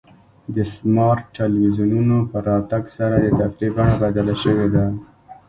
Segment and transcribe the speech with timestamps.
[0.55, 4.85] د سمارټ ټلویزیونونو په راتګ سره د تفریح بڼه بدله شوې ده.